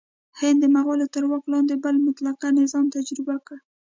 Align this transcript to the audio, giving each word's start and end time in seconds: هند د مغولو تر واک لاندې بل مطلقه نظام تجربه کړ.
هند 0.39 0.57
د 0.61 0.65
مغولو 0.75 1.05
تر 1.15 1.23
واک 1.29 1.43
لاندې 1.53 1.75
بل 1.83 1.95
مطلقه 2.07 2.47
نظام 2.59 2.85
تجربه 2.95 3.35
کړ. 3.47 3.57